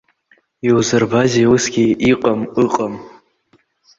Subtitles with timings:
[0.67, 2.93] Иузырбазеи усгьы иҟам ыҟан?